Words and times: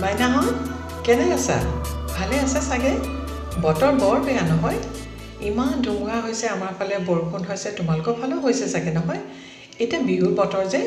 মাইনাহঁত 0.00 0.56
কেনে 1.04 1.26
আছা? 1.32 1.56
ভালে 2.16 2.36
আছে 2.38 2.60
চাগে? 2.68 2.92
বতৰ 3.62 3.92
বৰ 3.92 4.16
বেয়া 4.26 4.40
নহয়। 4.40 4.78
ইমান 5.40 5.74
ধুমুহা 5.82 6.18
হৈছে 6.20 6.46
আমাৰ 6.48 6.72
ফালে 6.78 6.94
বৰষুণ 7.06 7.42
হৈছে 7.48 7.68
তোমালোকৰ 7.70 8.14
ফালেও 8.20 8.38
হৈছে 8.40 8.66
চাগে 8.68 8.90
নহয়? 8.90 9.20
এতিয়া 9.80 10.00
বিহুৰ 10.02 10.32
বতৰ 10.36 10.64
যে 10.68 10.80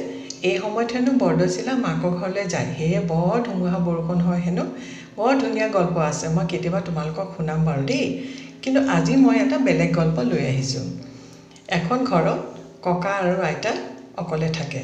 এই 0.43 0.55
সময়ত 0.57 0.89
হেনো 0.95 1.11
বৰদৈচিলা 1.17 1.73
মাকৰ 1.75 2.11
ঘৰলৈ 2.19 2.45
যায়। 2.47 2.67
সেয়ে 2.77 2.99
বৰ 3.11 3.35
ধুমুহা 3.45 3.79
বৰষুণ 3.79 4.19
হয় 4.21 4.39
হেনো। 4.39 4.65
বৰ 5.17 5.33
ধুনীয়া 5.39 5.67
গল্প 5.67 5.95
আছে 5.97 6.25
মই 6.29 6.45
কেতিয়াবা 6.45 6.79
তোমালোকক 6.79 7.27
শুনাম 7.37 7.59
বাৰু 7.65 7.83
দেই। 7.83 8.05
কিন্তু 8.61 8.79
আজি 8.89 9.15
মই 9.15 9.35
এটা 9.39 9.57
বেলেগ 9.57 9.91
গল্প 9.95 10.17
লৈ 10.21 10.43
আহিছোঁ। 10.45 10.85
এখন 11.67 11.97
ঘৰত 12.05 12.39
ককা 12.81 13.11
আৰু 13.21 13.41
আইতা 13.41 13.71
অকলে 14.17 14.49
থাকে। 14.49 14.83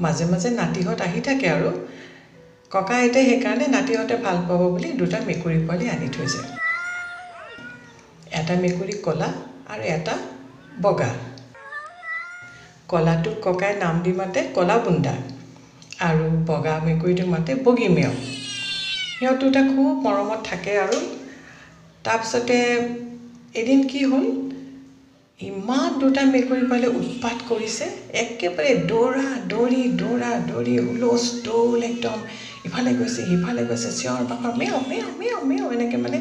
মাজে 0.00 0.24
মাজে 0.24 0.48
নাতিহঁত 0.50 1.00
আহি 1.00 1.20
থাকে 1.20 1.46
আৰু 1.50 1.70
ককা 2.70 2.96
সেইকাৰণে 3.18 3.66
নাতিহঁতে 3.70 4.18
ভাল 4.20 4.38
পাব 4.44 4.62
বুলি 4.68 4.92
দুটা 4.98 5.20
মেকুৰী 5.24 5.58
পোৱালি 5.62 5.90
আনি 5.90 6.08
থৈছে। 6.12 6.46
এটা 8.38 8.54
মেকুৰী 8.60 8.94
ক'লা 9.00 9.28
আৰু 9.68 9.88
এটা 9.90 10.16
বগা। 10.80 11.10
ক'লাটোক 12.88 13.36
ককাই 13.44 13.72
নাম 13.76 13.94
দি 14.00 14.12
মাতে 14.16 14.40
ক'লা 14.54 14.76
বুন্দা 14.82 15.14
আৰু 16.02 16.26
বগা 16.46 16.74
মেকুৰীটোক 16.84 17.28
মাতে 17.30 17.52
বগী 17.64 17.88
মেও। 17.92 18.12
সিহঁত 19.14 19.36
দুটা 19.40 19.60
খুব 19.68 19.90
মৰমত 20.02 20.40
থাকে 20.44 20.72
আৰু 20.80 20.98
তাৰপিছতে 22.04 22.56
এদিন 23.54 23.80
কি 23.86 24.00
হ'ল 24.06 24.24
ইমান 25.40 25.90
দুটা 26.00 26.22
মেকুৰী 26.28 26.62
পোৱালি 26.64 26.88
উৎপাত 26.94 27.44
কৰিছে 27.44 27.86
একেবাৰে 28.20 28.72
দৌৰা 28.86 29.24
দৌৰি 29.46 29.80
দৌৰা 29.96 30.30
দৌৰি 30.46 30.74
হুলস্থুল 30.84 31.86
একদম। 31.86 32.18
ইফালে 32.64 32.90
গৈছে 32.96 33.20
সিফালে 33.24 33.62
গৈছে 33.66 33.90
চিঞৰ 33.94 34.22
বাখৰ 34.28 34.52
মেও 34.56 34.76
মেও 34.86 35.08
মেও 35.16 35.38
মেও 35.46 35.66
এনেকৈ 35.70 35.98
মানে 36.00 36.18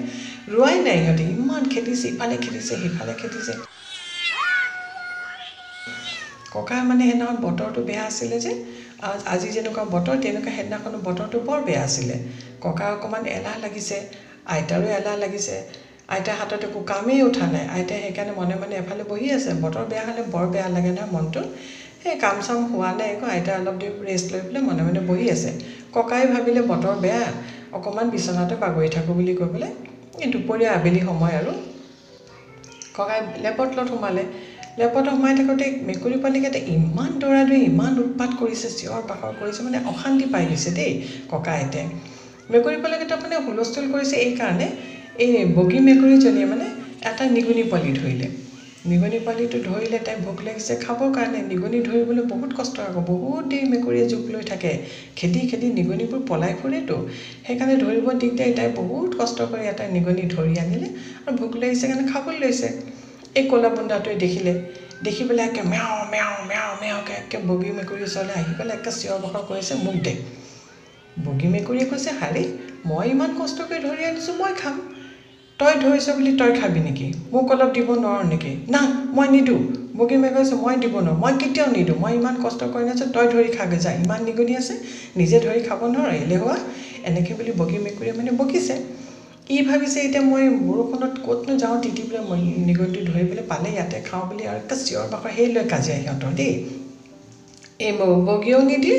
ৰোৱাই 0.49 0.77
নাই 0.81 0.97
সিহঁতে 0.99 1.23
ইমান 1.35 1.63
খেদিছে 1.69 2.05
ইফালে 2.09 2.35
খেদিছে 2.43 2.73
সিফালে 2.81 3.13
খেদিছে। 3.17 3.53
ককাৰ 6.51 6.81
মানে 6.85 7.03
সেইদিনাখন 7.03 7.37
বতৰটো 7.41 7.81
বেয়া 7.83 8.03
আছিলে 8.03 8.37
যে 8.39 8.51
আজি 9.27 9.49
যেনেকুৱা 9.51 9.83
বতৰ 9.89 10.15
তেনেকুৱা 10.21 10.51
সেইদিনাখনো 10.53 10.97
বতৰটো 11.03 11.37
বৰ 11.43 11.59
বেয়া 11.63 11.81
আছিলে। 11.83 12.15
ককাৰ 12.61 12.89
অকণমান 12.93 13.23
এলাহ 13.33 13.55
লাগিছে 13.59 13.97
আইতাৰো 14.53 14.87
এলাহ 14.95 15.15
লাগিছে। 15.19 15.55
আইতাৰ 16.09 16.35
হাতত 16.37 16.61
একো 16.65 16.79
কামেই 16.87 17.21
উঠা 17.23 17.45
নাই। 17.49 17.65
আইতাই 17.71 17.99
সেইকাৰণে 18.03 18.33
মনে 18.35 18.55
মনে 18.57 18.75
এফালে 18.77 19.03
বহি 19.07 19.27
আছে। 19.31 19.51
বতৰ 19.63 19.83
বেয়া 19.87 20.03
হ'লে 20.05 20.23
বৰ 20.29 20.45
বেয়া 20.49 20.67
লাগে 20.69 20.91
নহয় 20.91 21.11
মনটো। 21.11 21.41
সেই 22.01 22.15
কাম 22.19 22.35
চাম 22.41 22.59
হোৱা 22.71 22.89
নাই 22.95 23.09
আকৌ। 23.13 23.25
আইতাই 23.33 23.55
অলপ 23.57 23.75
দেৰি 23.77 23.93
ৰেষ্ট 24.03 24.27
লৈ 24.33 24.41
পেলাই 24.45 24.61
মনে 24.63 24.81
মনে 24.83 25.01
বহি 25.05 25.25
আছে। 25.31 25.49
ককাই 25.97 26.23
ভাবিলে 26.31 26.61
বতৰ 26.71 26.95
বেয়া 27.03 27.23
অকণমান 27.77 28.07
বিচনাতে 28.11 28.53
বাগৰি 28.63 28.89
থাকোঁ 28.95 29.13
বুলি 29.17 29.33
কৈ 29.35 29.47
পেলাই 29.51 29.71
এই 30.15 30.27
দুপৰীয়া 30.33 30.69
আবেলি 30.73 31.01
সময় 31.03 31.33
আৰু 31.39 31.51
ককাই 32.97 33.19
লেপত 33.43 33.67
তলত 33.71 33.87
সোমালে। 33.91 34.23
লেপত 34.79 35.05
সোমাই 35.07 35.33
থাকোঁতে 35.39 35.65
মেকুৰী 35.87 36.15
পোৱালিকেইটা 36.21 36.59
ইমান 36.67 37.09
দৌৰা 37.19 37.41
দৌৰি 37.43 37.59
ইমান 37.65 37.91
উৎপাত 38.03 38.29
কৰিছে 38.35 38.67
চিঞৰ 38.73 39.01
বাখৰ 39.09 39.31
কৰিছে 39.39 39.61
মানে 39.61 39.77
অশান্তি 39.91 40.25
পাই 40.33 40.43
গৈছে 40.49 40.69
দেই 40.73 40.91
ককা 41.29 41.51
আইতাই 41.53 41.85
মেকুৰী 42.49 42.77
পোৱালিকেইটা 42.81 43.15
মানে 43.23 43.35
হুলস্থুল 43.45 43.85
কৰিছে 43.89 44.15
এইকাৰণে 44.19 44.67
এই 45.23 45.31
বগী 45.55 45.79
মেকুৰীজনীয়ে 45.87 46.47
মানে 46.47 46.65
এটা 47.09 47.23
নিগনি 47.35 47.63
পোৱালি 47.69 47.91
ধৰিলে। 47.99 48.27
নিগনি 48.89 49.17
পোৱালিটো 49.21 49.57
ধৰিলে 49.63 49.97
তাই 50.01 50.15
ভোক 50.21 50.37
লাগিছে 50.41 50.73
খাবৰ 50.79 51.09
কাৰণে 51.11 51.39
নিগনি 51.45 51.79
ধৰিবলৈ 51.83 52.23
বহুত 52.27 52.51
কষ্ট 52.53 52.75
আকৌ 52.83 53.01
বহুত 53.05 53.41
দেৰি 53.45 53.65
মেকুৰীয়ে 53.67 54.05
জোক 54.07 54.23
লৈ 54.27 54.43
থাকে। 54.45 54.71
খেদি 55.15 55.41
খেদি 55.45 55.67
নিগনিবোৰ 55.73 56.21
পলাই 56.25 56.53
ফুৰেতো। 56.57 56.95
সেইকাৰণে 57.41 57.75
ধৰিব 57.79 58.05
দিগদাৰি 58.17 58.51
তাই 58.55 58.67
বহুত 58.75 59.09
কষ্ট 59.15 59.37
কৰি 59.47 59.63
এটা 59.67 59.83
নিগনি 59.91 60.23
ধৰি 60.29 60.53
আনিলে 60.59 60.87
আৰু 61.21 61.33
ভোক 61.37 61.51
লাগিছে 61.57 61.83
কাৰণে 61.87 62.05
খাবলৈ 62.07 62.37
লৈছে। 62.39 62.67
এই 63.35 63.43
ক'লা 63.47 63.69
বুন্দাটোৱে 63.71 64.15
দেখিলে। 64.21 64.53
দেখি 65.01 65.23
পেলাই 65.25 65.45
একে 65.45 65.61
মেও 65.67 65.93
মেও 66.07 66.31
মেও 66.45 66.69
মেওকৈ 66.77 67.13
একে 67.19 67.37
বগী 67.47 67.71
মেকুৰীৰ 67.77 68.05
ওচৰলৈ 68.07 68.33
আহি 68.37 68.53
পেলাই 68.55 68.75
একে 68.77 68.91
চিঞৰ 68.95 69.17
বাখৰ 69.23 69.43
কৰিছে 69.47 69.73
মোক 69.81 69.95
দে। 70.01 70.13
বগী 71.19 71.47
মেকুৰীয়ে 71.49 71.85
কৈছে 71.87 72.11
হাৰি 72.15 72.43
মই 72.85 73.05
ইমান 73.09 73.31
কষ্ট 73.35 73.57
কৰি 73.65 73.79
ধৰি 73.81 74.01
আনিছোঁ 74.05 74.35
মই 74.37 74.53
খাম। 74.57 74.75
তই 75.59 75.73
ধৰিছ 75.81 76.05
বুলি 76.11 76.31
তই 76.35 76.51
খাবি 76.53 76.79
নেকি? 76.79 77.07
মোক 77.31 77.51
অলপ 77.53 77.69
দিব 77.73 77.87
নোৱাৰ 77.95 78.23
নেকি? 78.27 78.51
না 78.67 78.81
মই 79.11 79.27
নিদিওঁ 79.27 79.61
বগী 79.97 80.17
মেকুৰী 80.17 80.33
কৈছে 80.37 80.55
মই 80.57 80.75
দিব 80.77 80.93
নোৱাৰোঁ। 80.97 81.17
মই 81.23 81.33
কেতিয়াও 81.41 81.67
নিদিওঁ 81.71 81.97
মই 81.97 82.11
ইমান 82.15 82.35
কষ্ট 82.43 82.61
কৰি 82.73 82.83
নাছোঁ 82.85 83.07
তই 83.15 83.25
ধৰি 83.33 83.49
খাগে। 83.51 83.77
যা 83.79 83.91
ইমান 83.99 84.19
নিগনি 84.27 84.53
আছে 84.55 84.75
নিজে 85.15 85.37
ধৰি 85.45 85.59
খাব 85.67 85.79
নোৱাৰ 85.87 86.09
এলেহুৱা। 86.17 86.55
এনেকৈ 87.09 87.33
বুলি 87.37 87.51
বগী 87.59 87.77
মেকুৰীয়ে 87.85 88.13
মানে 88.17 88.31
বকিছে। 88.39 88.75
ই 89.49 89.57
ভাবিছে 89.61 89.99
এতিয়া 90.01 90.23
মই 90.25 90.43
বৰষুণত 90.61 91.13
ক'তনো 91.25 91.53
যাওঁ 91.57 91.77
তিতি 91.83 92.01
পেলাই 92.07 92.23
মই 92.25 92.39
নিগনিটো 92.67 93.01
ধৰি 93.09 93.23
পেলাই 93.29 93.45
পালে 93.51 93.69
ইয়াতে 93.71 93.97
খাওঁ 94.07 94.23
বুলি। 94.27 94.43
আৰু 94.45 94.57
একে 94.59 94.75
চিঞৰ 94.81 95.05
বাখৰ 95.13 95.31
সেই 95.35 95.47
লৈ 95.53 95.63
কাজিয়া 95.71 95.97
সিহঁতৰ 95.97 96.31
দেই। 96.35 96.53
এই 97.79 97.91
বগীয়েও 98.27 98.61
নিদিয়ে 98.63 98.97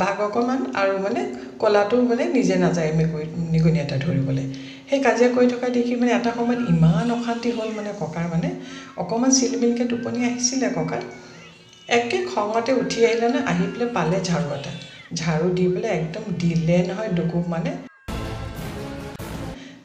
ভাগ 0.00 0.16
অকণমান 0.20 0.60
আৰু 0.74 0.94
মানে 0.98 1.20
ক'লাটো 1.58 1.96
মানে 2.02 2.24
নিজে 2.32 2.56
নাযায় 2.56 2.90
মেকুৰী 2.92 3.24
নিগনি 3.52 3.78
এটা 3.80 3.96
ধৰিবলৈ। 3.96 4.44
সেই 4.88 5.00
কাজিয়া 5.00 5.30
কৰি 5.34 5.46
থকা 5.52 5.68
দেখি 5.68 5.92
মানে 5.96 6.12
এটা 6.12 6.30
সময়ত 6.36 6.60
ইমান 6.68 7.06
অশান্তি 7.10 7.50
হ'ল 7.50 7.70
মানে 7.76 7.90
ককাৰ 8.00 8.24
মানে। 8.34 8.48
অকণমান 8.96 9.30
চিলমিলকৈ 9.38 9.84
টোপনি 9.88 10.18
আহিছিলে 10.24 10.68
ককাৰ। 10.78 11.02
একে 11.88 12.18
খঙতে 12.26 12.72
উঠি 12.72 12.98
আহিলে 13.06 13.28
নে 13.28 13.40
আহি 13.46 13.64
পেলাই 13.72 13.88
পালে 13.94 14.18
ঝাৰু 14.28 14.48
এটা। 14.56 14.72
ঝাৰু 15.14 15.46
দি 15.56 15.64
পেলাই 15.68 15.92
একদম 15.98 16.24
দিলে 16.38 16.76
নহয় 16.88 17.10
ডুকুব 17.16 17.44
মানে। 17.48 17.70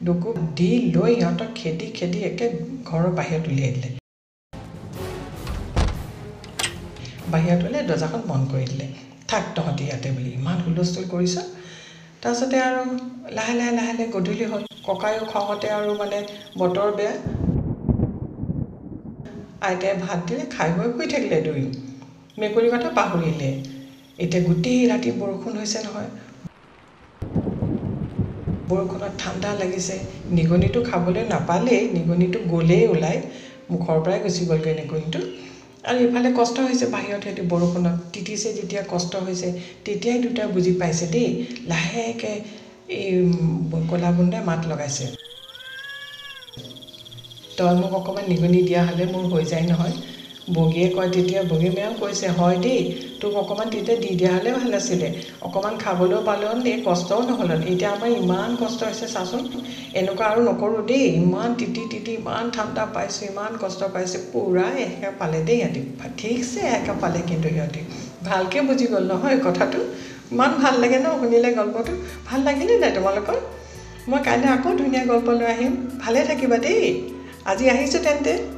ডুকুব 0.06 0.36
দি 0.56 0.70
লৈ 0.96 1.14
সিহঁতক 1.16 1.50
খেদি 1.56 1.88
খেদি 1.98 2.20
একে 2.30 2.46
ঘৰৰ 2.86 3.12
বাহিৰত 3.18 3.44
উলিয়াই 3.52 3.72
দিলে। 3.76 3.90
বাহিৰত 7.34 7.62
উলিয়াই 7.68 7.86
দৰ্জাখন 7.88 8.22
বন্ধ 8.28 8.52
কৰি 8.52 8.66
দিলে। 8.66 8.88
থাক 9.36 9.54
তহঁতি 9.56 9.84
ইয়াতে 9.86 10.10
বুলি 10.16 10.30
ইমান 10.36 10.58
হুলস্থুল 10.66 11.06
কৰিছ। 11.10 11.36
তাৰপিছতে 12.22 12.58
আৰু 12.62 12.82
লাহে 13.34 13.54
লাহে 13.56 13.74
লাহে 13.74 13.94
লাহে 13.94 14.08
গধূলি 14.12 14.50
হ'ল। 14.50 14.64
ককায়ো 14.88 15.24
খঙতে 15.30 15.74
আৰু 15.74 15.98
মানে 15.98 16.22
বতৰ 16.58 16.96
বেয়া। 16.96 17.14
আইতাই 19.62 19.94
ভাত 20.02 20.20
দিলে 20.28 20.44
খাই 20.52 20.70
বৈ 20.76 20.88
শুই 20.94 21.08
থাকিলে 21.12 21.40
দুয়ো। 21.44 21.68
মেকুৰীৰ 22.38 22.72
কথা 22.74 22.92
পাহৰিলে। 22.96 23.50
এতিয়া 24.20 24.42
গোটেই 24.46 24.88
ৰাতি 24.88 25.14
বৰষুণ 25.18 25.58
হৈছে 25.58 25.84
নহয়। 25.84 26.12
বৰষুণত 28.68 29.10
ঠাণ্ডা 29.18 29.52
লাগিছে। 29.58 29.96
নিগনিটো 30.32 30.80
খাবলৈ 30.86 31.24
নাপালেই 31.28 31.82
নিগনিটো 31.94 32.40
গ'লেই 32.50 32.84
ওলাই। 32.90 33.18
মুখৰ 33.70 33.98
পৰাই 34.02 34.20
গুচি 34.22 34.48
গ'লগৈ 34.48 34.74
নিগনিটো। 34.78 35.22
আৰু 35.86 36.00
ইফালে 36.04 36.30
কষ্ট 36.36 36.64
হৈছে 36.64 36.88
বাহিৰত 36.90 37.22
সিহঁতি 37.24 37.44
বৰষুণত। 37.50 38.10
তিতিছে 38.12 38.54
যেতিয়া 38.54 38.82
কষ্ট 38.88 39.22
হৈছে 39.24 39.50
তেতিয়াই 39.84 40.20
দুটা 40.22 40.44
বুজি 40.52 40.74
পাইছে 40.78 41.06
দেই। 41.12 41.30
লাহেকৈ 41.68 42.36
এই 42.98 43.14
ক'লা 43.90 44.10
বুন্দাই 44.18 44.42
মাত 44.46 44.62
লগাইছে। 44.68 45.06
তই 47.58 47.74
মোক 47.80 47.94
অকণমান 48.00 48.26
নিগনি 48.32 48.60
দিয়া 48.64 48.82
হ'লে 48.88 49.06
মোৰ 49.10 49.24
হৈ 49.30 49.44
যায় 49.48 49.66
নহয়। 49.68 49.96
বগীয়ে 50.54 50.90
কয় 50.90 51.10
তেতিয়া 51.10 51.42
বগী 51.44 51.70
মেও 51.70 51.94
কৈছে 52.00 52.28
হয় 52.28 52.58
দেই 52.58 52.94
তোক 53.22 53.36
অকণমান 53.36 53.70
তেতিয়া 53.70 53.98
দি 53.98 54.16
দিয়া 54.16 54.32
হ'লে 54.32 54.52
ভাল 54.54 54.74
আছিলে। 54.74 55.08
অকণমান 55.42 55.78
খাবলৈও 55.78 56.22
পালেও 56.22 56.54
এই 56.66 56.82
কষ্টও 56.86 57.22
নহ'ল 57.22 57.52
এতিয়া 57.52 57.92
আমাৰ 57.92 58.08
ইমান 58.08 58.56
কষ্ট 58.60 58.84
হৈছে 58.84 59.08
চাচোন। 59.08 59.44
এনেকুৱা 59.94 60.26
আৰু 60.26 60.42
নকৰোঁ 60.42 60.84
দেই। 60.88 61.02
ইমান 61.02 61.54
তিতি 61.56 61.82
তিতি 61.92 62.12
ইমান 62.12 62.50
ঠাণ্ডা 62.50 62.86
পাইছোঁ 62.86 63.28
ইমান 63.28 63.52
কষ্ট 63.62 63.84
পাইছোঁ। 63.84 64.22
পূৰা 64.34 64.68
এসেকা 64.78 65.12
পালে 65.12 65.40
দেই 65.42 65.58
সিহঁতি। 65.58 65.82
ঠিকছে 66.18 66.60
এসেকা 66.60 66.94
পালে 67.02 67.20
কিন্তু 67.22 67.50
সিহঁতি। 67.50 67.82
ভালকৈ 68.24 68.62
বুজি 68.62 68.86
গ'ল 68.86 69.04
নহয় 69.04 69.38
কথাটো? 69.46 69.80
ইমান 70.32 70.52
ভাল 70.58 70.74
লাগে 70.80 70.98
ন 70.98 71.08
শুনিলে 71.20 71.52
গল্পটো? 71.52 71.94
ভাল 72.26 72.40
লাগিলে 72.42 72.78
নাই 72.78 72.92
তোমালোকৰ? 72.92 73.38
মই 74.08 74.20
কাইলৈ 74.24 74.48
আকৌ 74.48 74.70
ধুনীয়া 74.78 75.06
গল্প 75.06 75.28
লৈ 75.30 75.46
আহিম। 75.46 75.74
ভালে 76.00 76.24
থাকিবা 76.24 76.58
দেই। 76.58 77.10
আজি 77.46 77.70
আহিছোঁ 77.70 78.00
তেন্তে। 78.00 78.55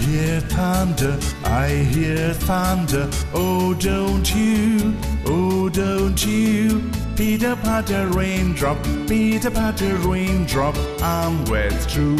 hear 0.00 0.40
thunder, 0.40 1.18
I 1.44 1.68
hear 1.68 2.34
thunder. 2.34 3.08
Oh, 3.34 3.74
don't 3.74 4.28
you, 4.34 4.94
oh, 5.26 5.68
don't 5.68 6.24
you. 6.24 6.82
Peter 7.16 7.56
Patter 7.56 8.08
raindrop, 8.08 8.78
Peter 9.08 9.50
Patter 9.50 9.96
raindrop. 9.96 10.76
I'm 11.00 11.44
wet 11.46 11.72
through, 11.90 12.18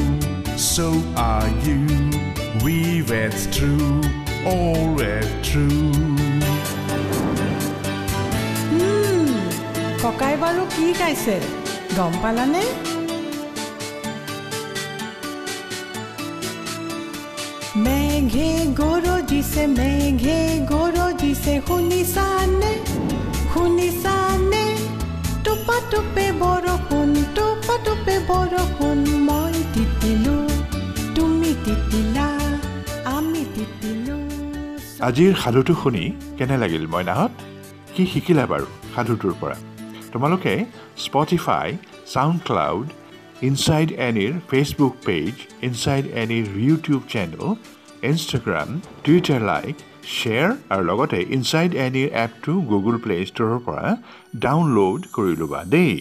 so 0.56 1.02
are 1.16 1.48
you. 1.66 1.86
We 2.64 3.02
wet 3.02 3.34
through, 3.54 4.02
all 4.46 4.94
wet 4.94 5.28
through. 5.44 5.92
ককাই 10.04 10.34
বাৰু 10.42 10.62
কি 10.74 10.86
গাইছে 11.00 11.34
গম 11.98 12.12
পালানে 12.22 12.62
মেঘে 17.77 18.51
গৰজিছে 18.75 19.67
মেঘে 19.67 20.39
গৰজিছে 20.71 21.61
শুনিছানে 21.67 22.71
শুনিছানে 23.53 24.63
টোপা 25.43 25.77
টোপে 25.91 26.31
বৰষুণ 26.41 27.09
টোপা 27.35 27.77
টোপে 27.85 28.15
বৰষুণ 28.27 28.97
মই 29.19 29.53
তিতিলো 29.73 30.35
তুমি 31.15 31.51
তিতিলা 31.65 32.27
আমি 33.05 33.45
তিতিলো 33.55 34.17
আজিৰ 35.03 35.31
সাধুটো 35.35 35.73
শুনি 35.73 36.03
কেনে 36.37 36.57
লাগিল 36.57 36.87
মইনাহঁত? 36.87 37.31
কি 37.95 38.03
শিকিলা 38.05 38.45
বাৰু 38.45 38.67
সাধুটোৰ 38.95 39.33
পৰা? 39.41 39.55
তোমালোকে 40.11 40.65
Spotify 40.97 41.77
SoundCloud 42.43 42.87
inside 43.42 43.90
এনিৰ 44.00 44.32
Facebook 44.50 44.94
page 45.06 45.32
inside 45.62 46.06
এনিৰ 46.22 46.46
YouTube 46.60 47.00
channel 47.08 47.42
Instagram 48.02 48.68
Twitter 49.04 49.40
like 49.50 49.74
share 50.08 50.50
আৰু 50.70 50.82
লগতে 50.90 51.18
ইনচাইড 51.36 51.72
এনিৰ 51.86 52.08
এপটো 52.24 52.52
গুগল 52.72 52.94
প্লে' 53.04 53.26
ষ্ট'ৰৰ 53.26 53.58
পৰা 53.66 53.86
ডাউনলোড 54.44 55.00
কৰি 55.12 55.34
ল'বা 55.40 55.60
দেই 55.72 55.96